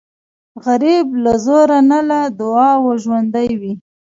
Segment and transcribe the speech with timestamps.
[0.65, 3.73] غریب له زوره نه، له دعاو ژوندی وي